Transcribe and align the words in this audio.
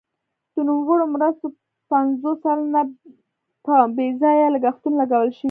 د 0.53 0.55
نوموړو 0.67 1.05
مرستو 1.13 1.47
پنځوس 1.91 2.37
سلنه 2.45 2.81
په 3.65 3.73
بې 3.95 4.07
ځایه 4.21 4.47
لګښتونو 4.55 4.95
لګول 5.01 5.29
شوي. 5.35 5.39